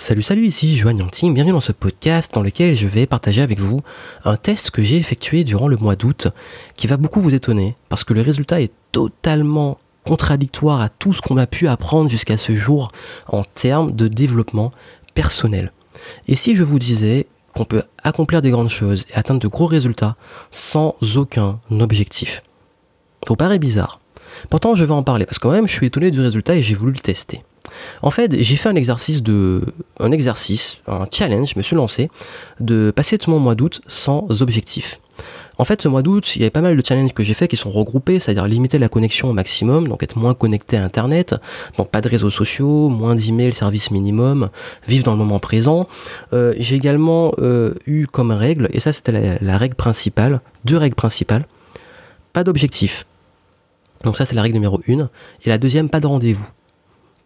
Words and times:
Salut, 0.00 0.22
salut, 0.22 0.46
ici 0.46 0.76
Joanne 0.76 1.00
Yangting, 1.00 1.34
bienvenue 1.34 1.54
dans 1.54 1.60
ce 1.60 1.72
podcast 1.72 2.32
dans 2.32 2.40
lequel 2.40 2.72
je 2.76 2.86
vais 2.86 3.04
partager 3.04 3.42
avec 3.42 3.58
vous 3.58 3.80
un 4.24 4.36
test 4.36 4.70
que 4.70 4.80
j'ai 4.80 4.96
effectué 4.96 5.42
durant 5.42 5.66
le 5.66 5.76
mois 5.76 5.96
d'août 5.96 6.28
qui 6.76 6.86
va 6.86 6.96
beaucoup 6.96 7.20
vous 7.20 7.34
étonner 7.34 7.74
parce 7.88 8.04
que 8.04 8.14
le 8.14 8.22
résultat 8.22 8.60
est 8.60 8.70
totalement 8.92 9.76
contradictoire 10.04 10.80
à 10.80 10.88
tout 10.88 11.12
ce 11.12 11.20
qu'on 11.20 11.36
a 11.36 11.48
pu 11.48 11.66
apprendre 11.66 12.08
jusqu'à 12.08 12.36
ce 12.36 12.54
jour 12.54 12.92
en 13.26 13.42
termes 13.42 13.90
de 13.90 14.06
développement 14.06 14.70
personnel. 15.14 15.72
Et 16.28 16.36
si 16.36 16.54
je 16.54 16.62
vous 16.62 16.78
disais 16.78 17.26
qu'on 17.52 17.64
peut 17.64 17.82
accomplir 18.04 18.40
des 18.40 18.50
grandes 18.50 18.70
choses 18.70 19.04
et 19.10 19.16
atteindre 19.16 19.40
de 19.40 19.48
gros 19.48 19.66
résultats 19.66 20.14
sans 20.52 20.94
aucun 21.16 21.58
objectif? 21.72 22.44
Vous 23.26 23.34
paraît 23.34 23.58
bizarre. 23.58 23.98
Pourtant, 24.48 24.76
je 24.76 24.84
vais 24.84 24.94
en 24.94 25.02
parler 25.02 25.26
parce 25.26 25.40
que 25.40 25.48
quand 25.48 25.50
même, 25.50 25.66
je 25.66 25.72
suis 25.72 25.86
étonné 25.86 26.12
du 26.12 26.20
résultat 26.20 26.54
et 26.54 26.62
j'ai 26.62 26.76
voulu 26.76 26.92
le 26.92 27.00
tester. 27.00 27.40
En 28.02 28.10
fait, 28.10 28.36
j'ai 28.38 28.56
fait 28.56 28.68
un 28.68 28.74
exercice 28.74 29.22
de, 29.22 29.64
un 30.00 30.12
exercice, 30.12 30.78
un 30.86 31.06
challenge, 31.10 31.50
je 31.54 31.58
me 31.58 31.62
suis 31.62 31.76
lancé, 31.76 32.10
de 32.60 32.92
passer 32.94 33.18
tout 33.18 33.30
mon 33.30 33.38
mois 33.38 33.54
d'août 33.54 33.80
sans 33.86 34.42
objectif. 34.42 35.00
En 35.58 35.64
fait, 35.64 35.82
ce 35.82 35.88
mois 35.88 36.02
d'août, 36.02 36.36
il 36.36 36.40
y 36.40 36.44
avait 36.44 36.50
pas 36.50 36.60
mal 36.60 36.76
de 36.76 36.86
challenges 36.86 37.12
que 37.12 37.24
j'ai 37.24 37.34
fait 37.34 37.48
qui 37.48 37.56
sont 37.56 37.70
regroupés, 37.70 38.20
c'est-à-dire 38.20 38.46
limiter 38.46 38.78
la 38.78 38.88
connexion 38.88 39.28
au 39.28 39.32
maximum, 39.32 39.88
donc 39.88 40.04
être 40.04 40.16
moins 40.16 40.34
connecté 40.34 40.76
à 40.76 40.84
Internet, 40.84 41.34
donc 41.76 41.90
pas 41.90 42.00
de 42.00 42.08
réseaux 42.08 42.30
sociaux, 42.30 42.88
moins 42.88 43.16
d'emails, 43.16 43.52
service 43.52 43.90
minimum, 43.90 44.50
vivre 44.86 45.02
dans 45.04 45.12
le 45.12 45.18
moment 45.18 45.40
présent. 45.40 45.88
Euh, 46.32 46.54
j'ai 46.58 46.76
également 46.76 47.32
euh, 47.38 47.74
eu 47.86 48.06
comme 48.06 48.30
règle, 48.30 48.68
et 48.72 48.78
ça 48.78 48.92
c'était 48.92 49.10
la, 49.10 49.38
la 49.40 49.58
règle 49.58 49.74
principale, 49.74 50.40
deux 50.64 50.76
règles 50.76 50.94
principales, 50.94 51.46
pas 52.32 52.44
d'objectif. 52.44 53.04
Donc 54.04 54.16
ça 54.16 54.24
c'est 54.24 54.36
la 54.36 54.42
règle 54.42 54.54
numéro 54.54 54.80
une. 54.86 55.08
Et 55.44 55.48
la 55.48 55.58
deuxième, 55.58 55.88
pas 55.88 55.98
de 55.98 56.06
rendez-vous 56.06 56.46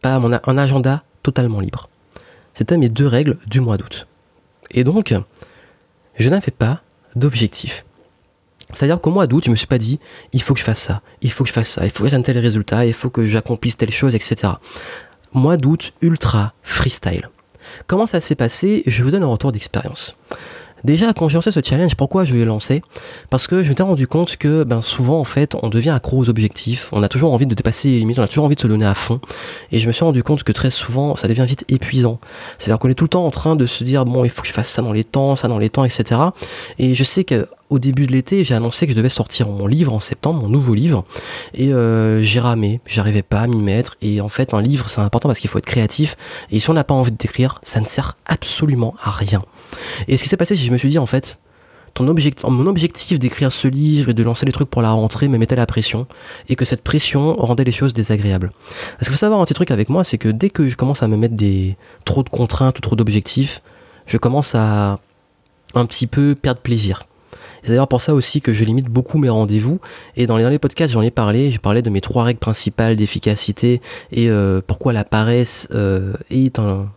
pas 0.02 0.16
un 0.16 0.58
agenda 0.58 1.04
totalement 1.22 1.60
libre. 1.60 1.88
C'était 2.54 2.76
mes 2.76 2.88
deux 2.88 3.06
règles 3.06 3.38
du 3.46 3.60
mois 3.60 3.78
d'août. 3.78 4.06
Et 4.70 4.84
donc, 4.84 5.14
je 6.18 6.28
n'avais 6.28 6.52
pas 6.52 6.82
d'objectif. 7.16 7.84
C'est-à-dire 8.74 9.00
qu'au 9.00 9.10
mois 9.10 9.26
d'août, 9.26 9.44
je 9.46 9.50
me 9.50 9.56
suis 9.56 9.66
pas 9.66 9.78
dit, 9.78 10.00
il 10.32 10.42
faut 10.42 10.54
que 10.54 10.60
je 10.60 10.64
fasse 10.64 10.80
ça, 10.80 11.02
il 11.20 11.30
faut 11.30 11.44
que 11.44 11.48
je 11.48 11.54
fasse 11.54 11.68
ça, 11.68 11.84
il 11.84 11.90
faut 11.90 12.04
que 12.04 12.10
j'atteigne 12.10 12.24
tel 12.24 12.38
résultat, 12.38 12.86
il 12.86 12.94
faut 12.94 13.10
que 13.10 13.26
j'accomplisse 13.26 13.76
telle 13.76 13.90
chose, 13.90 14.14
etc. 14.14 14.54
Mois 15.32 15.56
d'août 15.56 15.92
ultra 16.00 16.54
freestyle. 16.62 17.28
Comment 17.86 18.06
ça 18.06 18.20
s'est 18.20 18.34
passé? 18.34 18.82
Je 18.86 19.04
vous 19.04 19.10
donne 19.10 19.22
un 19.22 19.28
retour 19.28 19.52
d'expérience. 19.52 20.16
Déjà, 20.84 21.06
j'ai 21.28 21.34
lancé 21.34 21.52
ce 21.52 21.60
challenge, 21.62 21.94
pourquoi 21.94 22.24
je 22.24 22.34
l'ai 22.34 22.44
lancé? 22.44 22.82
Parce 23.30 23.46
que 23.46 23.62
je 23.62 23.68
m'étais 23.68 23.82
rendu 23.82 24.06
compte 24.06 24.36
que 24.36 24.64
ben, 24.64 24.80
souvent, 24.80 25.20
en 25.20 25.24
fait, 25.24 25.54
on 25.62 25.68
devient 25.68 25.90
accro 25.90 26.18
aux 26.18 26.28
objectifs, 26.28 26.88
on 26.92 27.02
a 27.02 27.08
toujours 27.08 27.32
envie 27.32 27.46
de 27.46 27.54
dépasser 27.54 27.90
les 27.90 27.98
limites, 28.00 28.18
on 28.18 28.22
a 28.22 28.28
toujours 28.28 28.44
envie 28.44 28.56
de 28.56 28.60
se 28.60 28.66
donner 28.66 28.86
à 28.86 28.94
fond. 28.94 29.20
Et 29.70 29.78
je 29.78 29.86
me 29.86 29.92
suis 29.92 30.04
rendu 30.04 30.22
compte 30.22 30.42
que 30.42 30.52
très 30.52 30.70
souvent, 30.70 31.14
ça 31.16 31.28
devient 31.28 31.44
vite 31.46 31.64
épuisant. 31.68 32.18
C'est-à-dire 32.58 32.78
qu'on 32.78 32.88
est 32.88 32.94
tout 32.94 33.04
le 33.04 33.10
temps 33.10 33.24
en 33.24 33.30
train 33.30 33.54
de 33.54 33.66
se 33.66 33.84
dire, 33.84 34.04
bon, 34.04 34.24
il 34.24 34.30
faut 34.30 34.42
que 34.42 34.48
je 34.48 34.52
fasse 34.52 34.68
ça 34.68 34.82
dans 34.82 34.92
les 34.92 35.04
temps, 35.04 35.36
ça 35.36 35.48
dans 35.48 35.58
les 35.58 35.70
temps, 35.70 35.84
etc. 35.84 36.20
Et 36.78 36.94
je 36.94 37.04
sais 37.04 37.24
que 37.24 37.46
au 37.72 37.78
début 37.78 38.06
de 38.06 38.12
l'été, 38.12 38.44
j'ai 38.44 38.54
annoncé 38.54 38.86
que 38.86 38.92
je 38.92 38.96
devais 38.96 39.08
sortir 39.08 39.48
mon 39.48 39.66
livre 39.66 39.94
en 39.94 40.00
septembre, 40.00 40.42
mon 40.42 40.48
nouveau 40.48 40.74
livre, 40.74 41.04
et 41.54 41.72
euh, 41.72 42.22
j'ai 42.22 42.38
ramé, 42.38 42.82
j'arrivais 42.86 43.22
pas 43.22 43.40
à 43.40 43.46
m'y 43.46 43.62
mettre, 43.62 43.96
et 44.02 44.20
en 44.20 44.28
fait 44.28 44.52
un 44.52 44.60
livre 44.60 44.90
c'est 44.90 45.00
important 45.00 45.30
parce 45.30 45.38
qu'il 45.38 45.48
faut 45.48 45.56
être 45.56 45.64
créatif, 45.64 46.18
et 46.50 46.60
si 46.60 46.68
on 46.68 46.74
n'a 46.74 46.84
pas 46.84 46.92
envie 46.92 47.12
d'écrire, 47.12 47.60
ça 47.62 47.80
ne 47.80 47.86
sert 47.86 48.18
absolument 48.26 48.94
à 49.02 49.10
rien. 49.10 49.42
Et 50.06 50.18
ce 50.18 50.22
qui 50.22 50.28
s'est 50.28 50.36
passé, 50.36 50.54
c'est 50.54 50.60
que 50.60 50.66
je 50.66 50.72
me 50.72 50.76
suis 50.76 50.90
dit 50.90 50.98
en 50.98 51.06
fait, 51.06 51.38
mon 51.98 52.66
objectif 52.66 53.18
d'écrire 53.18 53.50
ce 53.52 53.68
livre 53.68 54.10
et 54.10 54.14
de 54.14 54.22
lancer 54.22 54.44
les 54.44 54.52
trucs 54.52 54.68
pour 54.68 54.82
la 54.82 54.90
rentrée 54.90 55.28
me 55.28 55.38
mettait 55.38 55.56
la 55.56 55.66
pression 55.66 56.06
et 56.50 56.56
que 56.56 56.66
cette 56.66 56.82
pression 56.82 57.36
rendait 57.36 57.64
les 57.64 57.72
choses 57.72 57.94
désagréables. 57.94 58.52
Parce 58.92 59.08
qu'il 59.08 59.12
faut 59.12 59.16
savoir 59.16 59.40
un 59.40 59.44
petit 59.44 59.54
truc 59.54 59.70
avec 59.70 59.88
moi, 59.88 60.04
c'est 60.04 60.18
que 60.18 60.28
dès 60.28 60.50
que 60.50 60.68
je 60.68 60.76
commence 60.76 61.02
à 61.02 61.08
me 61.08 61.16
mettre 61.16 61.36
des 61.36 61.76
trop 62.04 62.22
de 62.22 62.28
contraintes 62.28 62.76
ou 62.78 62.80
trop 62.82 62.96
d'objectifs, 62.96 63.62
je 64.06 64.18
commence 64.18 64.54
à 64.54 65.00
un 65.74 65.86
petit 65.86 66.06
peu 66.06 66.34
perdre 66.34 66.60
plaisir. 66.60 67.04
C'est 67.62 67.70
d'ailleurs 67.70 67.88
pour 67.88 68.00
ça 68.00 68.14
aussi 68.14 68.40
que 68.40 68.52
je 68.52 68.64
limite 68.64 68.86
beaucoup 68.86 69.18
mes 69.18 69.28
rendez-vous. 69.28 69.80
Et 70.16 70.26
dans 70.26 70.36
les 70.36 70.58
podcasts, 70.58 70.92
j'en 70.92 71.02
ai 71.02 71.10
parlé. 71.10 71.50
J'ai 71.50 71.58
parlé 71.58 71.82
de 71.82 71.90
mes 71.90 72.00
trois 72.00 72.24
règles 72.24 72.40
principales 72.40 72.96
d'efficacité 72.96 73.80
et 74.10 74.28
euh, 74.28 74.60
pourquoi 74.66 74.92
la 74.92 75.04
paresse 75.04 75.68
euh, 75.72 76.14
est 76.30 76.58
un 76.58 76.88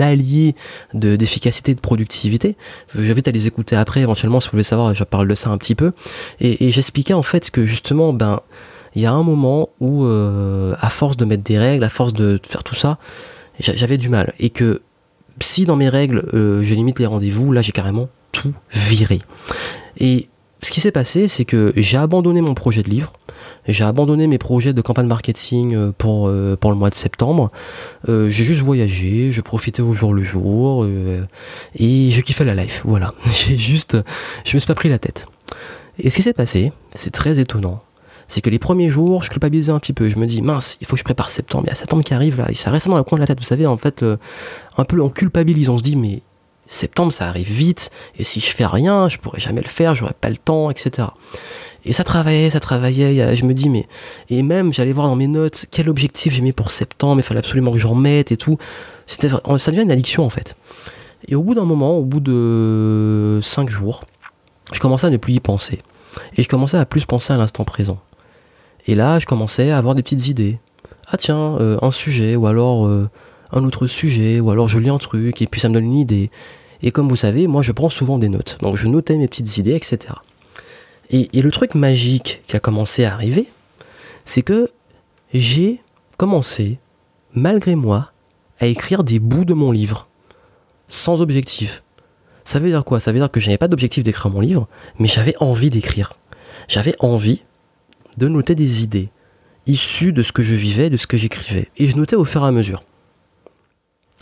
allié 0.00 0.54
de 0.92 1.16
d'efficacité 1.16 1.72
et 1.72 1.74
de 1.74 1.80
productivité. 1.80 2.56
J'invite 2.94 3.28
à 3.28 3.30
les 3.30 3.46
écouter 3.46 3.76
après, 3.76 4.00
éventuellement, 4.00 4.40
si 4.40 4.48
vous 4.48 4.52
voulez 4.52 4.64
savoir, 4.64 4.92
je 4.92 5.04
parle 5.04 5.28
de 5.28 5.34
ça 5.34 5.50
un 5.50 5.58
petit 5.58 5.74
peu. 5.74 5.92
Et, 6.40 6.70
j'expliquais 6.70 7.14
en 7.14 7.22
fait 7.22 7.50
que 7.50 7.64
justement, 7.64 8.12
ben, 8.12 8.40
il 8.94 9.02
y 9.02 9.06
a 9.06 9.12
un 9.12 9.22
moment 9.22 9.70
où, 9.80 10.04
euh, 10.04 10.74
à 10.80 10.90
force 10.90 11.16
de 11.16 11.24
mettre 11.24 11.44
des 11.44 11.58
règles, 11.58 11.84
à 11.84 11.88
force 11.88 12.12
de 12.12 12.40
faire 12.46 12.64
tout 12.64 12.74
ça, 12.74 12.98
j'avais 13.60 13.98
du 13.98 14.08
mal. 14.08 14.34
Et 14.40 14.50
que 14.50 14.82
si 15.40 15.64
dans 15.64 15.76
mes 15.76 15.88
règles, 15.88 16.24
je 16.32 16.74
limite 16.74 16.98
les 16.98 17.06
rendez-vous, 17.06 17.52
là 17.52 17.62
j'ai 17.62 17.72
carrément 17.72 18.08
viré. 18.72 19.20
Et 19.98 20.28
ce 20.62 20.70
qui 20.70 20.80
s'est 20.80 20.92
passé, 20.92 21.26
c'est 21.26 21.44
que 21.44 21.72
j'ai 21.76 21.96
abandonné 21.96 22.40
mon 22.40 22.54
projet 22.54 22.82
de 22.84 22.88
livre, 22.88 23.12
j'ai 23.66 23.84
abandonné 23.84 24.28
mes 24.28 24.38
projets 24.38 24.72
de 24.72 24.80
campagne 24.80 25.06
marketing 25.06 25.74
euh, 25.74 25.92
pour, 25.96 26.28
euh, 26.28 26.56
pour 26.56 26.70
le 26.70 26.76
mois 26.76 26.90
de 26.90 26.94
septembre. 26.94 27.50
Euh, 28.08 28.30
j'ai 28.30 28.44
juste 28.44 28.60
voyagé, 28.60 29.32
je 29.32 29.40
profitais 29.40 29.82
au 29.82 29.92
jour 29.92 30.14
le 30.14 30.22
jour 30.22 30.86
et 31.74 32.10
je 32.10 32.20
kiffais 32.20 32.44
la 32.44 32.54
life. 32.54 32.82
Voilà, 32.84 33.12
j'ai 33.32 33.58
juste, 33.58 33.96
je 34.44 34.56
me 34.56 34.60
suis 34.60 34.66
pas 34.66 34.74
pris 34.74 34.88
la 34.88 34.98
tête. 34.98 35.26
Et 35.98 36.10
ce 36.10 36.16
qui 36.16 36.22
s'est 36.22 36.32
passé, 36.32 36.72
c'est 36.94 37.12
très 37.12 37.38
étonnant. 37.40 37.82
C'est 38.28 38.40
que 38.40 38.48
les 38.48 38.60
premiers 38.60 38.88
jours, 38.88 39.22
je 39.22 39.30
culpabilisais 39.30 39.72
un 39.72 39.78
petit 39.78 39.92
peu. 39.92 40.08
Je 40.08 40.16
me 40.16 40.26
dis, 40.26 40.42
mince, 40.42 40.78
il 40.80 40.86
faut 40.86 40.94
que 40.94 41.00
je 41.00 41.04
prépare 41.04 41.30
septembre. 41.30 41.64
Il 41.66 41.70
y 41.70 41.72
a 41.72 41.74
septembre 41.74 42.02
qui 42.02 42.14
arrive 42.14 42.38
là, 42.38 42.50
et 42.50 42.54
ça 42.54 42.70
reste 42.70 42.88
dans 42.88 42.96
le 42.96 43.02
coin 43.02 43.18
de 43.18 43.20
la 43.20 43.26
tête. 43.26 43.38
Vous 43.38 43.44
savez, 43.44 43.66
en 43.66 43.76
fait, 43.76 44.02
un 44.02 44.84
peu 44.84 45.02
en 45.02 45.10
culpabilise. 45.10 45.68
On 45.68 45.76
se 45.76 45.82
dit, 45.82 45.96
mais 45.96 46.22
septembre 46.72 47.12
ça 47.12 47.28
arrive 47.28 47.50
vite, 47.50 47.90
et 48.18 48.24
si 48.24 48.40
je 48.40 48.46
fais 48.46 48.66
rien, 48.66 49.08
je 49.08 49.18
pourrais 49.18 49.40
jamais 49.40 49.60
le 49.60 49.68
faire, 49.68 49.94
j'aurais 49.94 50.14
pas 50.18 50.30
le 50.30 50.36
temps, 50.36 50.70
etc. 50.70 51.08
Et 51.84 51.92
ça 51.92 52.04
travaillait, 52.04 52.50
ça 52.50 52.60
travaillait, 52.60 53.34
je 53.34 53.44
me 53.44 53.54
dis, 53.54 53.68
mais, 53.68 53.86
et 54.30 54.42
même 54.42 54.72
j'allais 54.72 54.92
voir 54.92 55.08
dans 55.08 55.16
mes 55.16 55.26
notes 55.26 55.66
quel 55.70 55.88
objectif 55.88 56.32
j'ai 56.32 56.42
mis 56.42 56.52
pour 56.52 56.70
septembre, 56.70 57.20
il 57.20 57.22
fallait 57.24 57.40
absolument 57.40 57.72
que 57.72 57.78
j'en 57.78 57.94
mette 57.94 58.32
et 58.32 58.36
tout. 58.36 58.58
C'était, 59.06 59.30
ça 59.58 59.70
devient 59.70 59.82
une 59.82 59.92
addiction 59.92 60.24
en 60.24 60.30
fait. 60.30 60.56
Et 61.28 61.34
au 61.34 61.42
bout 61.42 61.54
d'un 61.54 61.64
moment, 61.64 61.98
au 61.98 62.04
bout 62.04 62.20
de 62.20 63.40
5 63.42 63.70
jours, 63.70 64.04
je 64.72 64.80
commençais 64.80 65.06
à 65.06 65.10
ne 65.10 65.16
plus 65.16 65.34
y 65.34 65.40
penser. 65.40 65.80
Et 66.36 66.42
je 66.42 66.48
commençais 66.48 66.76
à 66.76 66.84
plus 66.84 67.04
penser 67.04 67.32
à 67.32 67.36
l'instant 67.36 67.64
présent. 67.64 67.98
Et 68.86 68.94
là, 68.94 69.18
je 69.18 69.26
commençais 69.26 69.70
à 69.70 69.78
avoir 69.78 69.94
des 69.94 70.02
petites 70.02 70.26
idées. 70.26 70.58
Ah 71.06 71.16
tiens, 71.16 71.56
euh, 71.60 71.78
un 71.82 71.90
sujet, 71.90 72.36
ou 72.36 72.46
alors 72.46 72.86
euh, 72.86 73.08
un 73.52 73.64
autre 73.64 73.86
sujet, 73.86 74.40
ou 74.40 74.50
alors 74.50 74.68
je 74.68 74.78
lis 74.78 74.88
un 74.88 74.98
truc, 74.98 75.42
et 75.42 75.46
puis 75.46 75.60
ça 75.60 75.68
me 75.68 75.74
donne 75.74 75.84
une 75.84 75.98
idée. 75.98 76.30
Et 76.82 76.90
comme 76.90 77.08
vous 77.08 77.16
savez, 77.16 77.46
moi 77.46 77.62
je 77.62 77.72
prends 77.72 77.88
souvent 77.88 78.18
des 78.18 78.28
notes. 78.28 78.58
Donc 78.60 78.76
je 78.76 78.88
notais 78.88 79.16
mes 79.16 79.28
petites 79.28 79.58
idées, 79.58 79.74
etc. 79.74 80.14
Et, 81.10 81.28
le 81.40 81.50
truc 81.50 81.74
magique 81.74 82.42
qui 82.46 82.56
a 82.56 82.60
commencé 82.60 83.04
à 83.04 83.12
arriver, 83.12 83.48
c'est 84.24 84.42
que 84.42 84.70
j'ai 85.34 85.80
commencé, 86.16 86.78
malgré 87.34 87.74
moi, 87.74 88.10
à 88.60 88.66
écrire 88.66 89.04
des 89.04 89.18
bouts 89.18 89.44
de 89.44 89.52
mon 89.52 89.70
livre, 89.72 90.08
sans 90.88 91.20
objectif. 91.20 91.82
Ça 92.44 92.60
veut 92.60 92.70
dire 92.70 92.84
quoi? 92.84 92.98
Ça 92.98 93.12
veut 93.12 93.18
dire 93.18 93.30
que 93.30 93.40
je 93.40 93.46
n'avais 93.46 93.58
pas 93.58 93.68
d'objectif 93.68 94.02
d'écrire 94.02 94.30
mon 94.30 94.40
livre, 94.40 94.68
mais 94.98 95.06
j'avais 95.06 95.34
envie 95.38 95.70
d'écrire. 95.70 96.14
J'avais 96.66 96.94
envie 96.98 97.42
de 98.16 98.28
noter 98.28 98.54
des 98.54 98.82
idées 98.82 99.10
issues 99.66 100.12
de 100.12 100.22
ce 100.22 100.32
que 100.32 100.42
je 100.42 100.54
vivais, 100.54 100.90
de 100.90 100.96
ce 100.96 101.06
que 101.06 101.16
j'écrivais. 101.16 101.68
Et 101.76 101.88
je 101.88 101.96
notais 101.96 102.16
au 102.16 102.24
fur 102.24 102.42
et 102.42 102.48
à 102.48 102.50
mesure. 102.50 102.82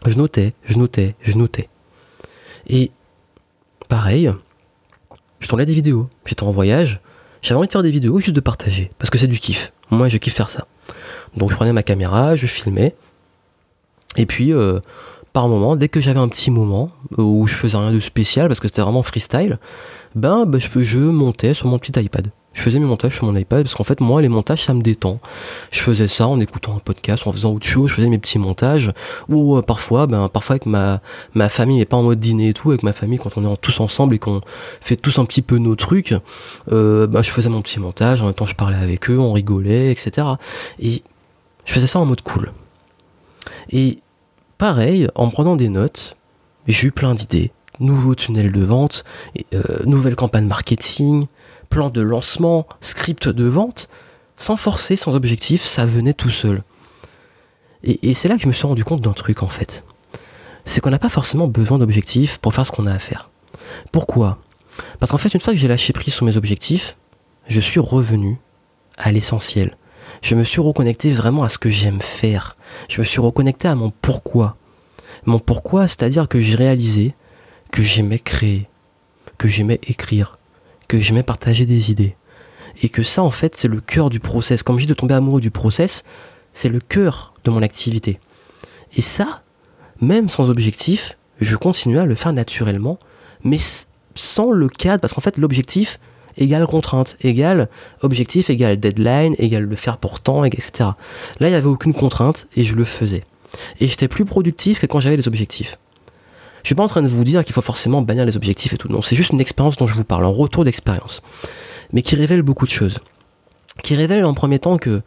Je 0.06 0.16
notais, 0.16 0.54
je 0.64 0.76
notais, 0.78 1.14
je 1.22 1.36
notais. 1.36 1.68
Et 2.70 2.92
pareil, 3.88 4.32
je 5.40 5.48
tournais 5.48 5.66
des 5.66 5.74
vidéos. 5.74 6.08
J'étais 6.24 6.44
en 6.44 6.52
voyage, 6.52 7.00
j'avais 7.42 7.58
envie 7.58 7.66
de 7.66 7.72
faire 7.72 7.82
des 7.82 7.90
vidéos 7.90 8.18
juste 8.20 8.34
de 8.34 8.40
partager, 8.40 8.90
parce 8.98 9.10
que 9.10 9.18
c'est 9.18 9.26
du 9.26 9.40
kiff. 9.40 9.72
Moi, 9.90 10.08
je 10.08 10.18
kiffe 10.18 10.34
faire 10.34 10.50
ça. 10.50 10.66
Donc 11.36 11.50
je 11.50 11.56
prenais 11.56 11.72
ma 11.72 11.82
caméra, 11.82 12.36
je 12.36 12.46
filmais, 12.46 12.94
et 14.16 14.24
puis 14.24 14.52
euh, 14.52 14.78
par 15.32 15.48
moment, 15.48 15.74
dès 15.74 15.88
que 15.88 16.00
j'avais 16.00 16.20
un 16.20 16.28
petit 16.28 16.52
moment 16.52 16.90
où 17.18 17.48
je 17.48 17.54
faisais 17.54 17.76
rien 17.76 17.90
de 17.90 17.98
spécial, 17.98 18.46
parce 18.46 18.60
que 18.60 18.68
c'était 18.68 18.82
vraiment 18.82 19.02
freestyle, 19.02 19.58
ben, 20.14 20.46
ben 20.46 20.60
je 20.60 20.98
montais 20.98 21.54
sur 21.54 21.66
mon 21.66 21.78
petit 21.80 21.98
iPad 22.00 22.30
je 22.52 22.62
faisais 22.62 22.78
mes 22.78 22.86
montages 22.86 23.14
sur 23.14 23.26
mon 23.26 23.36
iPad 23.36 23.62
parce 23.62 23.74
qu'en 23.74 23.84
fait 23.84 24.00
moi 24.00 24.20
les 24.20 24.28
montages 24.28 24.64
ça 24.64 24.74
me 24.74 24.82
détend. 24.82 25.20
Je 25.70 25.80
faisais 25.80 26.08
ça 26.08 26.26
en 26.26 26.40
écoutant 26.40 26.74
un 26.76 26.80
podcast, 26.80 27.26
en 27.26 27.32
faisant 27.32 27.52
autre 27.52 27.66
chose, 27.66 27.90
je 27.90 27.94
faisais 27.94 28.08
mes 28.08 28.18
petits 28.18 28.38
montages 28.38 28.92
ou 29.28 29.56
euh, 29.56 29.62
parfois 29.62 30.06
ben 30.06 30.28
parfois 30.28 30.54
avec 30.54 30.66
ma 30.66 31.00
ma 31.34 31.48
famille 31.48 31.78
mais 31.78 31.84
pas 31.84 31.96
en 31.96 32.02
mode 32.02 32.18
dîner 32.18 32.48
et 32.48 32.52
tout 32.52 32.70
avec 32.70 32.82
ma 32.82 32.92
famille 32.92 33.18
quand 33.18 33.36
on 33.36 33.52
est 33.52 33.56
tous 33.58 33.80
ensemble 33.80 34.14
et 34.14 34.18
qu'on 34.18 34.40
fait 34.80 34.96
tous 34.96 35.18
un 35.18 35.24
petit 35.24 35.42
peu 35.42 35.58
nos 35.58 35.76
trucs, 35.76 36.14
euh, 36.72 37.06
ben, 37.06 37.22
je 37.22 37.30
faisais 37.30 37.48
mon 37.48 37.62
petit 37.62 37.78
montage 37.78 38.20
en 38.20 38.26
même 38.26 38.34
temps 38.34 38.46
je 38.46 38.56
parlais 38.56 38.78
avec 38.78 39.08
eux, 39.10 39.18
on 39.18 39.32
rigolait 39.32 39.92
etc. 39.92 40.26
Et 40.80 41.02
je 41.64 41.72
faisais 41.72 41.86
ça 41.86 42.00
en 42.00 42.04
mode 42.04 42.22
cool. 42.22 42.52
Et 43.70 43.98
pareil 44.58 45.08
en 45.14 45.30
prenant 45.30 45.54
des 45.54 45.68
notes, 45.68 46.16
j'ai 46.66 46.88
eu 46.88 46.92
plein 46.92 47.14
d'idées, 47.14 47.52
nouveaux 47.78 48.16
tunnels 48.16 48.50
de 48.50 48.62
vente, 48.62 49.04
euh, 49.54 49.62
nouvelle 49.84 50.16
campagne 50.16 50.46
marketing 50.46 51.26
plan 51.70 51.88
de 51.88 52.02
lancement, 52.02 52.66
script 52.80 53.28
de 53.28 53.44
vente, 53.44 53.88
sans 54.36 54.56
forcer, 54.56 54.96
sans 54.96 55.14
objectif, 55.14 55.64
ça 55.64 55.86
venait 55.86 56.14
tout 56.14 56.30
seul. 56.30 56.62
Et, 57.82 58.12
c'est 58.12 58.28
là 58.28 58.36
que 58.36 58.42
je 58.42 58.48
me 58.48 58.52
suis 58.52 58.66
rendu 58.66 58.84
compte 58.84 59.00
d'un 59.00 59.14
truc 59.14 59.42
en 59.42 59.48
fait. 59.48 59.82
c'est 60.66 60.82
qu'on 60.82 60.90
n'a 60.90 60.98
pas 60.98 61.08
forcément 61.08 61.48
besoin 61.48 61.78
d'objectifs 61.78 62.36
pour 62.38 62.52
faire 62.52 62.66
ce 62.66 62.70
qu'on 62.70 62.86
a 62.86 62.92
à 62.92 62.98
faire. 62.98 63.30
Pourquoi? 63.92 64.38
Parce 64.98 65.10
qu'en 65.10 65.18
fait, 65.18 65.32
une 65.32 65.40
fois 65.40 65.54
que 65.54 65.58
j'ai 65.58 65.68
lâché 65.68 65.92
prise 65.94 66.12
sur 66.12 66.26
mes 66.26 66.36
objectifs, 66.36 66.96
je 67.48 67.60
suis 67.60 67.80
revenu 67.80 68.38
à 68.98 69.10
l'essentiel. 69.10 69.76
Je 70.22 70.34
me 70.34 70.44
suis 70.44 70.60
reconnecté 70.60 71.12
vraiment 71.12 71.42
à 71.42 71.48
ce 71.48 71.58
que 71.58 71.70
j'aime 71.70 72.00
faire. 72.00 72.56
Je 72.88 73.00
me 73.00 73.06
suis 73.06 73.20
reconnecté 73.20 73.68
à 73.68 73.74
mon 73.74 73.90
pourquoi. 74.02 74.56
Mon 75.24 75.38
pourquoi, 75.38 75.88
c'est-à-dire 75.88 76.28
que 76.28 76.40
j'ai 76.40 76.56
réalisé 76.56 77.14
que 77.72 77.82
j'aimais 77.82 78.18
créer, 78.18 78.68
que 79.38 79.48
j'aimais 79.48 79.80
écrire, 79.84 80.38
que 80.90 80.98
j'aimais 80.98 81.22
partager 81.22 81.66
des 81.66 81.92
idées. 81.92 82.16
Et 82.82 82.88
que 82.88 83.04
ça, 83.04 83.22
en 83.22 83.30
fait, 83.30 83.56
c'est 83.56 83.68
le 83.68 83.80
cœur 83.80 84.10
du 84.10 84.18
process. 84.18 84.64
Comme 84.64 84.76
je 84.76 84.86
dis 84.86 84.88
de 84.88 84.94
tomber 84.94 85.14
amoureux 85.14 85.40
du 85.40 85.52
process, 85.52 86.02
c'est 86.52 86.68
le 86.68 86.80
cœur 86.80 87.32
de 87.44 87.50
mon 87.52 87.62
activité. 87.62 88.18
Et 88.96 89.00
ça, 89.00 89.42
même 90.00 90.28
sans 90.28 90.50
objectif, 90.50 91.16
je 91.40 91.54
continue 91.54 92.00
à 92.00 92.06
le 92.06 92.16
faire 92.16 92.32
naturellement, 92.32 92.98
mais 93.44 93.58
sans 94.16 94.50
le 94.50 94.68
cadre, 94.68 95.00
parce 95.00 95.12
qu'en 95.12 95.20
fait, 95.20 95.38
l'objectif 95.38 96.00
égale 96.36 96.66
contrainte, 96.66 97.16
égale 97.20 97.68
objectif, 98.02 98.50
égale 98.50 98.80
deadline, 98.80 99.36
égale 99.38 99.64
le 99.64 99.76
faire 99.76 99.98
pour 99.98 100.18
temps, 100.18 100.42
etc. 100.42 100.90
Là, 101.38 101.48
il 101.48 101.50
n'y 101.50 101.54
avait 101.54 101.66
aucune 101.66 101.94
contrainte 101.94 102.48
et 102.56 102.64
je 102.64 102.74
le 102.74 102.84
faisais. 102.84 103.22
Et 103.78 103.86
j'étais 103.86 104.08
plus 104.08 104.24
productif 104.24 104.80
que 104.80 104.86
quand 104.86 104.98
j'avais 104.98 105.16
des 105.16 105.28
objectifs. 105.28 105.78
Je 106.62 106.68
suis 106.68 106.74
pas 106.74 106.82
en 106.82 106.88
train 106.88 107.02
de 107.02 107.08
vous 107.08 107.24
dire 107.24 107.44
qu'il 107.44 107.54
faut 107.54 107.62
forcément 107.62 108.02
bannir 108.02 108.24
les 108.24 108.36
objectifs 108.36 108.72
et 108.74 108.76
tout. 108.76 108.88
Non, 108.88 109.02
c'est 109.02 109.16
juste 109.16 109.32
une 109.32 109.40
expérience 109.40 109.76
dont 109.76 109.86
je 109.86 109.94
vous 109.94 110.04
parle, 110.04 110.24
un 110.24 110.28
retour 110.28 110.64
d'expérience. 110.64 111.22
Mais 111.92 112.02
qui 112.02 112.16
révèle 112.16 112.42
beaucoup 112.42 112.66
de 112.66 112.70
choses. 112.70 112.98
Qui 113.82 113.94
révèle 113.94 114.24
en 114.24 114.34
premier 114.34 114.58
temps 114.58 114.78
que 114.78 115.02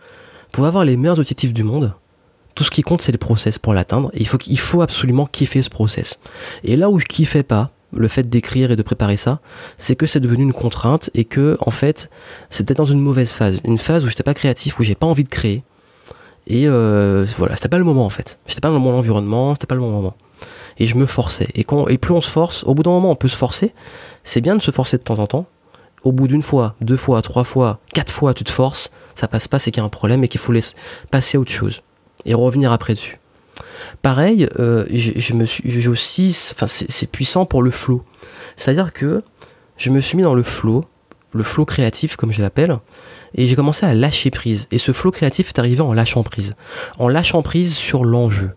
pour 0.52 0.66
avoir 0.66 0.86
les 0.86 0.98
meilleurs 0.98 1.20
objectifs 1.20 1.54
du 1.54 1.64
monde, 1.64 1.94
tout 2.56 2.64
ce 2.64 2.72
qui 2.72 2.82
compte 2.82 3.02
c'est 3.02 3.12
le 3.12 3.18
process 3.18 3.60
pour 3.60 3.74
l'atteindre. 3.74 4.10
Et 4.14 4.22
il 4.22 4.28
faut, 4.28 4.38
il 4.48 4.60
faut 4.60 4.82
absolument 4.82 5.26
kiffer 5.26 5.62
ce 5.62 5.70
process. 5.70 6.20
Et 6.64 6.76
là 6.76 6.90
où 6.90 7.00
je 7.00 7.06
kiffais 7.06 7.44
pas, 7.44 7.72
le 7.96 8.08
fait 8.08 8.28
d'écrire 8.28 8.72
et 8.72 8.76
de 8.76 8.82
préparer 8.82 9.18
ça, 9.18 9.40
c'est 9.78 9.96
que 9.96 10.08
c'est 10.08 10.20
devenu 10.20 10.44
une 10.44 10.54
contrainte 10.54 11.12
et 11.14 11.26
que 11.26 11.58
en 11.60 11.72
fait 11.72 12.10
c'était 12.50 12.74
dans 12.74 12.86
une 12.86 13.00
mauvaise 13.00 13.34
phase, 13.34 13.60
une 13.64 13.78
phase 13.78 14.04
où 14.04 14.10
j'étais 14.10 14.24
pas 14.24 14.34
créatif, 14.34 14.80
où 14.80 14.84
j'ai 14.84 14.96
pas 14.96 15.08
envie 15.08 15.24
de 15.24 15.30
créer. 15.30 15.64
Et 16.48 16.68
euh, 16.68 17.26
voilà, 17.38 17.56
c'était 17.56 17.70
pas 17.70 17.78
le 17.78 17.84
moment 17.84 18.06
en 18.06 18.10
fait. 18.10 18.40
J'étais 18.48 18.62
pas 18.62 18.70
dans 18.70 18.80
mon 18.80 18.94
environnement, 18.94 19.56
c'était 19.56 19.68
pas 19.68 19.76
le 19.76 19.82
bon 19.82 19.92
moment 19.92 20.16
et 20.78 20.88
je 20.88 20.96
me 20.96 21.06
forçais. 21.06 21.48
Et, 21.56 21.64
quand, 21.64 21.88
et 21.88 21.98
plus 21.98 22.14
on 22.14 22.22
se 22.22 22.30
force, 22.30 22.64
au 22.64 22.74
bout 22.74 22.84
d'un 22.84 22.92
moment 22.92 23.12
on 23.12 23.16
peut 23.16 23.28
se 23.28 23.36
forcer, 23.36 23.74
c'est 24.24 24.42
bien 24.42 24.56
de 24.56 24.62
se 24.62 24.72
forcer 24.72 24.98
de 24.98 25.04
temps 25.04 25.20
en 25.20 25.28
temps. 25.28 25.46
Au 26.04 26.12
bout 26.12 26.28
d'une 26.28 26.44
fois, 26.44 26.76
deux 26.82 26.98
fois, 26.98 27.22
trois 27.22 27.46
fois, 27.46 27.80
quatre 27.94 28.12
fois, 28.12 28.34
tu 28.34 28.44
te 28.44 28.52
forces, 28.52 28.92
ça 29.16 29.28
passe 29.28 29.48
pas, 29.48 29.60
c'est 29.60 29.72
qu'il 29.72 29.80
y 29.80 29.84
a 29.84 29.86
un 29.86 29.90
problème 29.90 30.24
et 30.24 30.28
qu'il 30.28 30.40
faut 30.40 30.52
laisser 30.52 30.76
passer 31.12 31.38
à 31.38 31.40
autre 31.40 31.52
chose 31.52 31.82
et 32.26 32.34
revenir 32.34 32.72
après 32.72 32.94
dessus. 32.94 33.20
Pareil, 34.02 34.48
euh, 34.60 34.86
je, 34.92 35.34
me 35.34 35.46
suis, 35.46 35.88
aussi, 35.88 36.36
enfin 36.54 36.68
c'est 36.68 37.12
puissant 37.12 37.46
pour 37.46 37.62
le 37.62 37.72
flow. 37.72 38.04
C'est-à-dire 38.56 38.92
que 38.92 39.24
je 39.78 39.90
me 39.92 40.02
suis 40.02 40.18
mis 40.18 40.24
dans 40.24 40.34
le 40.34 40.44
flow, 40.44 40.86
le 41.32 41.44
flow 41.44 41.66
créatif 41.66 42.16
comme 42.16 42.32
je 42.32 42.42
l'appelle, 42.42 42.80
et 43.36 43.48
j'ai 43.48 43.56
commencé 43.56 43.86
à 43.86 43.94
lâcher 43.94 44.32
prise. 44.32 44.68
Et 44.72 44.78
ce 44.78 44.92
flow 44.92 45.12
créatif 45.12 45.50
est 45.50 45.60
arrivé 45.60 45.82
en 45.82 45.94
lâchant 45.94 46.24
prise, 46.24 46.56
en 47.00 47.08
lâchant 47.08 47.42
prise 47.42 47.76
sur 47.76 48.04
l'enjeu 48.04 48.52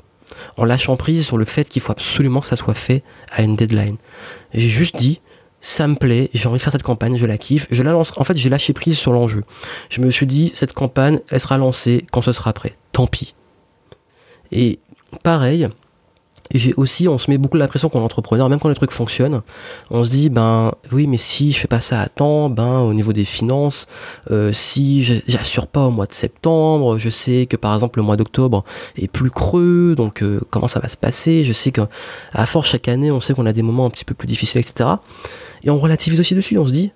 en 0.56 0.64
lâchant 0.64 0.96
prise 0.96 1.24
sur 1.24 1.38
le 1.38 1.44
fait 1.44 1.68
qu'il 1.68 1.82
faut 1.82 1.92
absolument 1.92 2.40
que 2.40 2.46
ça 2.46 2.56
soit 2.56 2.74
fait 2.74 3.02
à 3.30 3.42
une 3.42 3.56
deadline. 3.56 3.96
J'ai 4.54 4.68
juste 4.68 4.96
dit, 4.96 5.20
ça 5.60 5.88
me 5.88 5.94
plaît, 5.94 6.30
j'ai 6.32 6.48
envie 6.48 6.58
de 6.58 6.62
faire 6.62 6.72
cette 6.72 6.82
campagne, 6.82 7.16
je 7.16 7.26
la 7.26 7.38
kiffe, 7.38 7.66
je 7.70 7.82
la 7.82 7.92
lance. 7.92 8.12
En 8.16 8.24
fait, 8.24 8.36
j'ai 8.36 8.48
lâché 8.48 8.72
prise 8.72 8.98
sur 8.98 9.12
l'enjeu. 9.12 9.42
Je 9.90 10.00
me 10.00 10.10
suis 10.10 10.26
dit, 10.26 10.52
cette 10.54 10.72
campagne, 10.72 11.20
elle 11.30 11.40
sera 11.40 11.58
lancée 11.58 12.06
quand 12.12 12.22
ce 12.22 12.32
sera 12.32 12.52
prêt. 12.52 12.76
Tant 12.92 13.06
pis. 13.06 13.34
Et 14.52 14.78
pareil, 15.22 15.68
j'ai 16.54 16.74
aussi, 16.76 17.08
on 17.08 17.18
se 17.18 17.30
met 17.30 17.38
beaucoup 17.38 17.56
la 17.56 17.68
pression 17.68 17.88
quand 17.88 17.98
on 17.98 18.02
est 18.02 18.04
entrepreneur, 18.04 18.48
même 18.48 18.58
quand 18.58 18.68
les 18.68 18.74
trucs 18.74 18.90
fonctionnent, 18.90 19.42
on 19.90 20.04
se 20.04 20.10
dit, 20.10 20.30
ben 20.30 20.72
oui, 20.92 21.06
mais 21.06 21.18
si 21.18 21.52
je 21.52 21.58
fais 21.58 21.68
pas 21.68 21.80
ça 21.80 22.00
à 22.00 22.08
temps, 22.08 22.50
ben 22.50 22.80
au 22.80 22.94
niveau 22.94 23.12
des 23.12 23.24
finances, 23.24 23.86
euh, 24.30 24.52
si 24.52 25.02
j'assure 25.26 25.66
pas 25.66 25.86
au 25.86 25.90
mois 25.90 26.06
de 26.06 26.12
septembre, 26.12 26.98
je 26.98 27.10
sais 27.10 27.46
que 27.46 27.56
par 27.56 27.74
exemple 27.74 27.98
le 27.98 28.04
mois 28.04 28.16
d'octobre 28.16 28.64
est 28.96 29.08
plus 29.08 29.30
creux, 29.30 29.94
donc 29.96 30.22
euh, 30.22 30.40
comment 30.50 30.68
ça 30.68 30.80
va 30.80 30.88
se 30.88 30.96
passer, 30.96 31.44
je 31.44 31.52
sais 31.52 31.72
qu'à 31.72 31.88
force 32.46 32.68
chaque 32.68 32.88
année, 32.88 33.10
on 33.10 33.20
sait 33.20 33.34
qu'on 33.34 33.46
a 33.46 33.52
des 33.52 33.62
moments 33.62 33.86
un 33.86 33.90
petit 33.90 34.04
peu 34.04 34.14
plus 34.14 34.26
difficiles, 34.26 34.60
etc. 34.60 34.90
Et 35.62 35.70
on 35.70 35.78
relativise 35.78 36.20
aussi 36.20 36.34
dessus, 36.34 36.58
on 36.58 36.66
se 36.66 36.72
dit, 36.72 36.92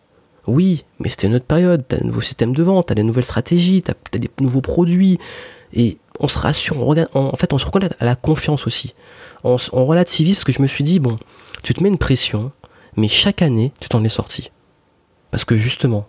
oui, 0.46 0.85
mais 0.99 1.08
c'était 1.08 1.26
une 1.26 1.35
autre 1.35 1.44
période, 1.44 1.85
t'as 1.87 1.99
un 1.99 2.05
nouveau 2.05 2.20
système 2.20 2.55
de 2.55 2.62
vente, 2.62 2.87
t'as 2.87 2.94
des 2.94 3.03
nouvelles 3.03 3.25
stratégies, 3.25 3.82
t'as 3.82 3.94
as 4.14 4.19
des 4.19 4.31
nouveaux 4.41 4.61
produits, 4.61 5.19
et 5.73 5.99
on 6.20 6.28
se 6.28 6.38
rassure, 6.38 6.76
on 6.78 7.06
en 7.14 7.37
fait 7.37 7.52
on 7.52 7.58
se 7.58 7.67
reconnaît 7.67 7.88
à 7.99 8.05
la 8.05 8.14
confiance 8.14 8.67
aussi 8.67 8.94
on, 9.44 9.87
relativise 9.87 10.37
parce 10.37 10.44
que 10.44 10.52
je 10.52 10.62
me 10.62 10.67
suis 10.67 10.84
dit, 10.84 10.99
bon, 10.99 11.19
tu 11.62 11.75
te 11.75 11.82
mets 11.82 11.88
une 11.88 11.99
pression, 11.99 12.52
mais 12.96 13.08
chaque 13.08 13.43
année, 13.43 13.72
tu 13.81 13.88
t'en 13.88 14.05
es 14.05 14.08
sorti. 14.08 14.50
Parce 15.31 15.44
que 15.44 15.56
justement, 15.56 16.06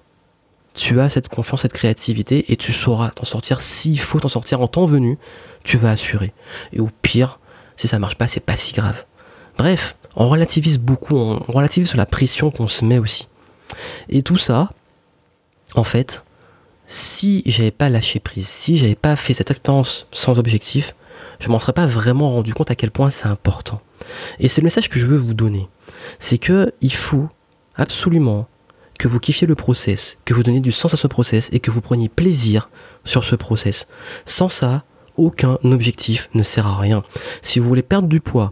tu 0.74 1.00
as 1.00 1.10
cette 1.10 1.30
confiance, 1.30 1.62
cette 1.62 1.74
créativité, 1.74 2.52
et 2.52 2.56
tu 2.56 2.72
sauras 2.72 3.10
t'en 3.10 3.26
sortir. 3.26 3.62
S'il 3.62 4.00
faut 4.00 4.20
t'en 4.20 4.28
sortir 4.28 4.62
en 4.62 4.68
temps 4.68 4.86
venu, 4.86 5.18
tu 5.64 5.78
vas 5.78 5.92
assurer. 5.92 6.34
Et 6.74 6.80
au 6.80 6.90
pire, 7.02 7.40
si 7.78 7.88
ça 7.88 8.00
marche 8.00 8.16
pas, 8.16 8.28
c'est 8.28 8.46
pas 8.46 8.56
si 8.56 8.74
grave. 8.74 9.06
Bref, 9.58 9.96
on 10.16 10.28
relativise 10.28 10.80
beaucoup, 10.80 11.16
on 11.16 11.40
relativise 11.48 11.90
sur 11.90 11.98
la 11.98 12.06
pression 12.06 12.52
qu'on 12.52 12.68
se 12.68 12.86
met 12.86 13.00
aussi. 13.00 13.28
Et 14.10 14.24
tout 14.24 14.38
ça, 14.38 14.72
en 15.76 15.84
fait, 15.84 16.24
si 16.92 17.42
j'avais 17.46 17.72
pas 17.72 17.88
lâché 17.88 18.20
prise, 18.20 18.50
si 18.50 18.76
j'avais 18.76 18.96
pas 18.96 19.16
fait 19.16 19.34
cette 19.34 19.50
expérience 19.50 20.08
sans 20.12 20.38
objectif, 20.38 20.94
je 21.40 21.48
m'en 21.48 21.58
serais 21.58 21.72
pas 21.72 21.86
vraiment 21.86 22.32
rendu 22.32 22.54
compte 22.54 22.70
à 22.70 22.76
quel 22.76 22.92
point 22.92 23.10
c'est 23.10 23.30
important. 23.30 23.80
Et 24.40 24.50
c'est 24.50 24.60
le 24.60 24.66
message 24.66 24.90
que 24.90 25.00
je 25.00 25.06
veux 25.06 25.18
vous 25.18 25.34
donner. 25.34 25.70
C'est 26.20 26.38
que 26.38 26.74
il 26.82 26.94
faut 26.94 27.30
absolument 27.78 28.50
que 29.00 29.08
vous 29.08 29.22
kiffiez 29.22 29.48
le 29.48 29.56
process, 29.56 30.18
que 30.26 30.34
vous 30.34 30.44
donniez 30.44 30.60
du 30.60 30.74
sens 30.74 30.94
à 30.94 30.98
ce 30.98 31.08
process 31.08 31.50
et 31.54 31.62
que 31.62 31.72
vous 31.72 31.80
preniez 31.80 32.10
plaisir 32.10 32.70
sur 33.06 33.24
ce 33.24 33.38
process. 33.38 33.88
Sans 34.26 34.50
ça, 34.50 34.84
aucun 35.16 35.60
objectif 35.64 36.30
ne 36.34 36.44
sert 36.44 36.68
à 36.68 36.78
rien. 36.78 37.04
Si 37.42 37.60
vous 37.60 37.70
voulez 37.70 37.84
perdre 37.84 38.10
du 38.10 38.20
poids, 38.20 38.52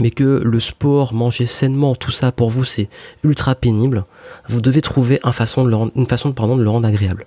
mais 0.00 0.10
que 0.10 0.42
le 0.44 0.58
sport, 0.58 1.14
manger 1.14 1.46
sainement, 1.46 1.94
tout 1.94 2.10
ça 2.10 2.32
pour 2.32 2.50
vous 2.50 2.64
c'est 2.64 2.88
ultra 3.22 3.54
pénible, 3.54 4.06
vous 4.48 4.60
devez 4.60 4.80
trouver 4.80 5.20
une 5.24 5.32
façon 5.32 5.62
de 5.62 5.70
le 5.70 5.76
rendre, 5.76 5.92
de 5.94 6.62
le 6.64 6.70
rendre 6.70 6.88
agréable. 6.88 7.26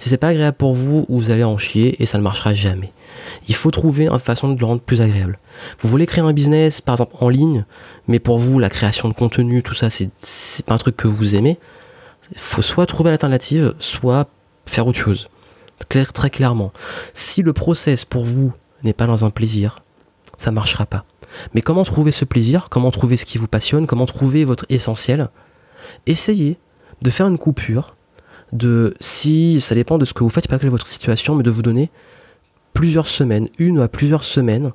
Si 0.00 0.08
c'est 0.08 0.16
pas 0.16 0.28
agréable 0.28 0.56
pour 0.56 0.72
vous, 0.72 1.04
vous 1.10 1.30
allez 1.30 1.44
en 1.44 1.58
chier 1.58 2.02
et 2.02 2.06
ça 2.06 2.16
ne 2.16 2.22
marchera 2.22 2.54
jamais. 2.54 2.90
Il 3.48 3.54
faut 3.54 3.70
trouver 3.70 4.08
une 4.08 4.18
façon 4.18 4.48
de 4.48 4.58
le 4.58 4.64
rendre 4.64 4.80
plus 4.80 5.02
agréable. 5.02 5.38
Vous 5.78 5.90
voulez 5.90 6.06
créer 6.06 6.24
un 6.24 6.32
business, 6.32 6.80
par 6.80 6.94
exemple 6.94 7.16
en 7.20 7.28
ligne, 7.28 7.66
mais 8.08 8.18
pour 8.18 8.38
vous, 8.38 8.58
la 8.58 8.70
création 8.70 9.10
de 9.10 9.14
contenu, 9.14 9.62
tout 9.62 9.74
ça, 9.74 9.90
c'est, 9.90 10.10
pas 10.64 10.74
un 10.74 10.78
truc 10.78 10.96
que 10.96 11.06
vous 11.06 11.34
aimez. 11.34 11.58
Il 12.32 12.38
faut 12.38 12.62
soit 12.62 12.86
trouver 12.86 13.10
l'alternative, 13.10 13.74
soit 13.78 14.30
faire 14.64 14.86
autre 14.86 14.98
chose. 14.98 15.28
Claire, 15.90 16.14
très 16.14 16.30
clairement. 16.30 16.72
Si 17.12 17.42
le 17.42 17.52
process 17.52 18.06
pour 18.06 18.24
vous 18.24 18.54
n'est 18.82 18.94
pas 18.94 19.06
dans 19.06 19.26
un 19.26 19.30
plaisir, 19.30 19.80
ça 20.38 20.50
marchera 20.50 20.86
pas. 20.86 21.04
Mais 21.52 21.60
comment 21.60 21.82
trouver 21.82 22.10
ce 22.10 22.24
plaisir? 22.24 22.68
Comment 22.70 22.90
trouver 22.90 23.18
ce 23.18 23.26
qui 23.26 23.36
vous 23.36 23.48
passionne? 23.48 23.86
Comment 23.86 24.06
trouver 24.06 24.46
votre 24.46 24.64
essentiel? 24.70 25.28
Essayez 26.06 26.56
de 27.02 27.10
faire 27.10 27.26
une 27.26 27.38
coupure 27.38 27.92
de 28.52 28.94
si 29.00 29.60
ça 29.60 29.74
dépend 29.74 29.98
de 29.98 30.04
ce 30.04 30.14
que 30.14 30.22
vous 30.22 30.30
faites, 30.30 30.48
pas 30.48 30.56
est 30.56 30.68
votre 30.68 30.86
situation, 30.86 31.34
mais 31.34 31.42
de 31.42 31.50
vous 31.50 31.62
donner 31.62 31.90
plusieurs 32.72 33.08
semaines, 33.08 33.48
une 33.58 33.80
à 33.80 33.88
plusieurs 33.88 34.24
semaines, 34.24 34.72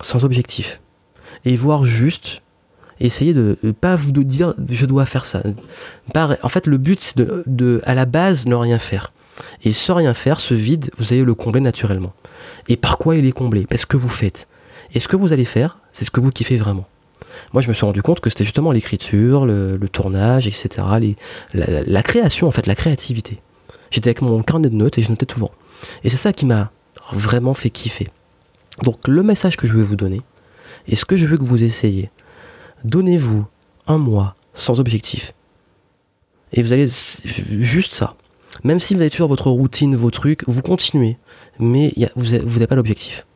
sans 0.00 0.24
objectif. 0.24 0.80
Et 1.44 1.56
voir 1.56 1.84
juste, 1.84 2.42
essayer 3.00 3.34
de 3.34 3.58
ne 3.62 3.72
pas 3.72 3.96
vous 3.96 4.12
dire 4.12 4.54
je 4.68 4.86
dois 4.86 5.06
faire 5.06 5.26
ça. 5.26 5.42
En 6.14 6.48
fait, 6.48 6.66
le 6.66 6.78
but, 6.78 7.00
c'est 7.00 7.18
de, 7.18 7.42
de, 7.46 7.80
à 7.84 7.94
la 7.94 8.04
base, 8.06 8.46
ne 8.46 8.54
rien 8.54 8.78
faire. 8.78 9.12
Et 9.64 9.72
sans 9.72 9.94
rien 9.94 10.14
faire, 10.14 10.40
ce 10.40 10.54
vide, 10.54 10.90
vous 10.96 11.12
allez 11.12 11.22
le 11.22 11.34
combler 11.34 11.60
naturellement. 11.60 12.14
Et 12.68 12.76
par 12.76 12.98
quoi 12.98 13.16
il 13.16 13.26
est 13.26 13.32
comblé? 13.32 13.66
Parce 13.68 13.84
que 13.84 13.96
vous 13.96 14.08
faites. 14.08 14.48
Et 14.94 15.00
ce 15.00 15.08
que 15.08 15.16
vous 15.16 15.32
allez 15.32 15.44
faire, 15.44 15.78
c'est 15.92 16.04
ce 16.04 16.10
que 16.10 16.20
vous 16.20 16.30
kiffez 16.30 16.56
vraiment 16.56 16.86
moi 17.52 17.62
je 17.62 17.68
me 17.68 17.74
suis 17.74 17.84
rendu 17.84 18.02
compte 18.02 18.20
que 18.20 18.30
c'était 18.30 18.44
justement 18.44 18.72
l'écriture, 18.72 19.46
le, 19.46 19.78
tournage, 19.90 20.46
etc. 20.46 20.86
la, 21.54 22.02
création 22.02 22.48
en 22.48 22.50
fait, 22.50 22.66
la 22.66 22.74
créativité. 22.74 23.40
J'étais 23.90 24.08
avec 24.08 24.22
mon 24.22 24.42
carnet 24.42 24.68
de 24.68 24.74
notes 24.74 24.98
et 24.98 25.02
je 25.02 25.10
notais 25.10 25.26
toujours. 25.26 25.52
Et 26.04 26.10
c'est 26.10 26.16
ça 26.16 26.32
qui 26.32 26.46
m'a 26.46 26.70
vraiment 27.12 27.54
fait 27.54 27.70
kiffer. 27.70 28.08
Donc 28.82 29.06
le 29.08 29.22
message 29.22 29.56
que 29.56 29.66
je 29.66 29.72
veux 29.72 29.82
vous 29.82 29.96
donner, 29.96 30.22
et 30.88 30.96
ce 30.96 31.04
que 31.04 31.16
je 31.16 31.26
veux 31.26 31.36
que 31.36 31.44
vous 31.44 31.62
essayiez, 31.62 32.10
donnez-vous 32.84 33.44
un 33.86 33.98
mois 33.98 34.34
sans 34.54 34.80
objectif. 34.80 35.32
Et 36.52 36.62
vous 36.62 36.72
allez 36.72 36.86
juste 36.86 37.92
ça. 37.92 38.16
Même 38.64 38.80
si 38.80 38.94
vous 38.94 39.00
avez 39.00 39.10
toujours 39.10 39.28
votre 39.28 39.50
routine, 39.50 39.96
vos 39.96 40.10
trucs, 40.10 40.42
vous 40.48 40.62
continuez, 40.62 41.18
mais 41.58 41.92
vous 42.14 42.32
n'avez 42.32 42.66
pas 42.66 42.74
l'objectif. 42.74 43.26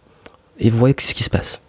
Et 0.58 0.70
vous 0.70 0.78
voyez 0.78 0.94
ce 0.98 1.14
qui 1.14 1.24
se 1.24 1.30
passe. 1.30 1.62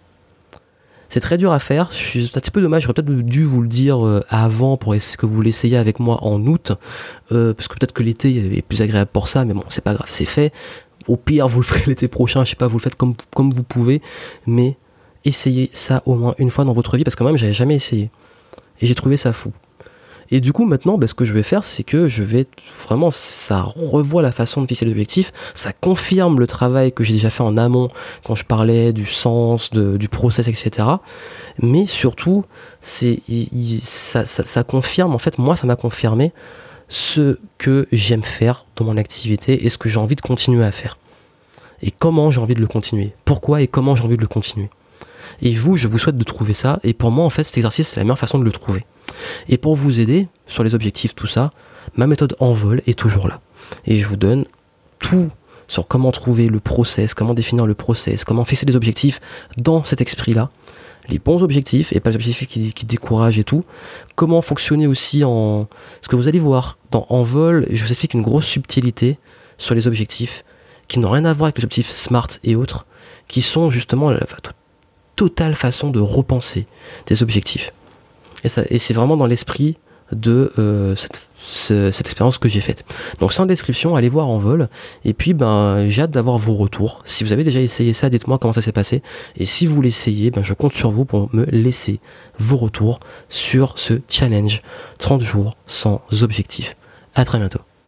C'est 1.12 1.20
très 1.20 1.36
dur 1.36 1.52
à 1.52 1.58
faire. 1.58 1.92
C'est 1.92 2.20
un 2.20 2.40
petit 2.40 2.50
peu 2.50 2.62
dommage. 2.62 2.84
J'aurais 2.84 2.94
peut-être 2.94 3.10
dû 3.10 3.44
vous 3.44 3.60
le 3.60 3.68
dire 3.68 4.02
euh, 4.02 4.24
avant 4.30 4.78
pour 4.78 4.94
que 4.94 5.26
vous 5.26 5.42
l'essayiez 5.42 5.76
avec 5.76 6.00
moi 6.00 6.24
en 6.24 6.40
août. 6.46 6.72
Euh, 7.32 7.52
parce 7.52 7.68
que 7.68 7.74
peut-être 7.74 7.92
que 7.92 8.02
l'été 8.02 8.34
est 8.56 8.62
plus 8.62 8.80
agréable 8.80 9.10
pour 9.12 9.28
ça. 9.28 9.44
Mais 9.44 9.52
bon, 9.52 9.62
c'est 9.68 9.84
pas 9.84 9.92
grave, 9.92 10.06
c'est 10.08 10.24
fait. 10.24 10.54
Au 11.08 11.18
pire, 11.18 11.48
vous 11.48 11.60
le 11.60 11.66
ferez 11.66 11.82
l'été 11.86 12.08
prochain. 12.08 12.46
Je 12.46 12.50
sais 12.50 12.56
pas, 12.56 12.66
vous 12.66 12.78
le 12.78 12.82
faites 12.82 12.94
comme, 12.96 13.14
comme 13.34 13.52
vous 13.52 13.62
pouvez. 13.62 14.00
Mais 14.46 14.78
essayez 15.26 15.68
ça 15.74 16.02
au 16.06 16.14
moins 16.14 16.34
une 16.38 16.48
fois 16.48 16.64
dans 16.64 16.72
votre 16.72 16.96
vie 16.96 17.04
parce 17.04 17.14
que 17.14 17.22
moi-même 17.22 17.36
j'avais 17.36 17.52
jamais 17.52 17.74
essayé. 17.74 18.10
Et 18.80 18.86
j'ai 18.86 18.94
trouvé 18.94 19.18
ça 19.18 19.34
fou. 19.34 19.52
Et 20.32 20.40
du 20.40 20.54
coup, 20.54 20.64
maintenant, 20.64 20.96
bah, 20.96 21.06
ce 21.06 21.12
que 21.14 21.26
je 21.26 21.34
vais 21.34 21.42
faire, 21.42 21.62
c'est 21.62 21.84
que 21.84 22.08
je 22.08 22.22
vais 22.22 22.46
vraiment, 22.88 23.10
ça 23.10 23.60
revoit 23.60 24.22
la 24.22 24.32
façon 24.32 24.62
de 24.62 24.66
fixer 24.66 24.86
l'objectif, 24.86 25.30
ça 25.52 25.74
confirme 25.74 26.40
le 26.40 26.46
travail 26.46 26.90
que 26.90 27.04
j'ai 27.04 27.12
déjà 27.12 27.28
fait 27.28 27.42
en 27.42 27.58
amont 27.58 27.90
quand 28.24 28.34
je 28.34 28.46
parlais 28.46 28.94
du 28.94 29.04
sens, 29.04 29.70
du 29.70 30.08
process, 30.08 30.48
etc. 30.48 30.88
Mais 31.60 31.84
surtout, 31.84 32.46
ça 32.80 34.64
confirme, 34.66 35.14
en 35.14 35.18
fait, 35.18 35.38
moi, 35.38 35.54
ça 35.54 35.66
m'a 35.66 35.76
confirmé 35.76 36.32
ce 36.88 37.38
que 37.58 37.86
j'aime 37.92 38.22
faire 38.22 38.64
dans 38.76 38.86
mon 38.86 38.96
activité 38.96 39.66
et 39.66 39.68
ce 39.68 39.76
que 39.76 39.90
j'ai 39.90 39.98
envie 39.98 40.16
de 40.16 40.22
continuer 40.22 40.64
à 40.64 40.72
faire. 40.72 40.96
Et 41.82 41.90
comment 41.90 42.30
j'ai 42.30 42.40
envie 42.40 42.54
de 42.54 42.60
le 42.60 42.68
continuer. 42.68 43.12
Pourquoi 43.26 43.60
et 43.60 43.66
comment 43.66 43.94
j'ai 43.94 44.04
envie 44.04 44.16
de 44.16 44.22
le 44.22 44.28
continuer. 44.28 44.70
Et 45.42 45.52
vous, 45.52 45.76
je 45.76 45.88
vous 45.88 45.98
souhaite 45.98 46.16
de 46.16 46.24
trouver 46.24 46.54
ça. 46.54 46.80
Et 46.84 46.94
pour 46.94 47.10
moi, 47.10 47.26
en 47.26 47.30
fait, 47.30 47.44
cet 47.44 47.58
exercice, 47.58 47.88
c'est 47.88 48.00
la 48.00 48.04
meilleure 48.04 48.18
façon 48.18 48.38
de 48.38 48.44
le 48.44 48.52
trouver. 48.52 48.86
Et 49.48 49.58
pour 49.58 49.76
vous 49.76 50.00
aider 50.00 50.28
sur 50.46 50.64
les 50.64 50.74
objectifs, 50.74 51.14
tout 51.14 51.26
ça, 51.26 51.52
ma 51.96 52.06
méthode 52.06 52.36
en 52.40 52.52
vol 52.52 52.82
est 52.86 52.98
toujours 52.98 53.28
là. 53.28 53.40
Et 53.86 53.98
je 53.98 54.06
vous 54.06 54.16
donne 54.16 54.44
tout 54.98 55.30
sur 55.68 55.86
comment 55.86 56.12
trouver 56.12 56.48
le 56.48 56.60
process, 56.60 57.14
comment 57.14 57.34
définir 57.34 57.66
le 57.66 57.74
process, 57.74 58.24
comment 58.24 58.44
fixer 58.44 58.66
les 58.66 58.76
objectifs 58.76 59.20
dans 59.56 59.84
cet 59.84 60.00
esprit-là. 60.00 60.50
Les 61.08 61.18
bons 61.18 61.42
objectifs 61.42 61.92
et 61.92 62.00
pas 62.00 62.10
les 62.10 62.16
objectifs 62.16 62.46
qui, 62.46 62.86
découragent 62.86 63.38
et 63.38 63.44
tout. 63.44 63.64
Comment 64.14 64.40
fonctionner 64.40 64.86
aussi 64.86 65.24
en. 65.24 65.68
Ce 66.00 66.08
que 66.08 66.14
vous 66.14 66.28
allez 66.28 66.38
voir 66.38 66.78
dans 66.92 67.06
En 67.08 67.22
vol, 67.22 67.66
je 67.70 67.82
vous 67.82 67.90
explique 67.90 68.14
une 68.14 68.22
grosse 68.22 68.46
subtilité 68.46 69.18
sur 69.58 69.74
les 69.74 69.88
objectifs 69.88 70.44
qui 70.86 71.00
n'ont 71.00 71.10
rien 71.10 71.24
à 71.24 71.32
voir 71.32 71.46
avec 71.46 71.58
les 71.58 71.64
objectifs 71.64 71.90
SMART 71.90 72.28
et 72.44 72.54
autres, 72.54 72.86
qui 73.26 73.40
sont 73.40 73.70
justement 73.70 74.10
la 74.10 74.20
totale 75.16 75.54
façon 75.54 75.90
de 75.90 76.00
repenser 76.00 76.66
des 77.06 77.22
objectifs. 77.22 77.72
Et, 78.44 78.78
c'est 78.78 78.94
vraiment 78.94 79.16
dans 79.16 79.26
l'esprit 79.26 79.76
de 80.12 80.52
euh, 80.58 80.94
cette, 80.96 82.00
expérience 82.00 82.38
que 82.38 82.48
j'ai 82.48 82.60
faite. 82.60 82.84
Donc 83.20 83.32
sans 83.32 83.46
description, 83.46 83.96
allez 83.96 84.08
voir 84.08 84.28
en 84.28 84.38
vol. 84.38 84.68
Et 85.04 85.14
puis 85.14 85.34
ben 85.34 85.88
j'ai 85.88 86.02
hâte 86.02 86.10
d'avoir 86.10 86.38
vos 86.38 86.54
retours. 86.54 87.02
Si 87.04 87.24
vous 87.24 87.32
avez 87.32 87.44
déjà 87.44 87.60
essayé 87.60 87.92
ça, 87.92 88.10
dites-moi 88.10 88.38
comment 88.38 88.52
ça 88.52 88.62
s'est 88.62 88.72
passé. 88.72 89.02
Et 89.36 89.46
si 89.46 89.66
vous 89.66 89.80
l'essayez, 89.80 90.30
ben 90.30 90.44
je 90.44 90.54
compte 90.54 90.72
sur 90.72 90.90
vous 90.90 91.04
pour 91.04 91.30
me 91.34 91.44
laisser 91.46 92.00
vos 92.38 92.56
retours 92.56 93.00
sur 93.28 93.78
ce 93.78 93.94
challenge 94.08 94.60
30 94.98 95.22
jours 95.22 95.56
sans 95.66 96.02
objectif. 96.22 96.76
À 97.14 97.24
très 97.24 97.38
bientôt. 97.38 97.60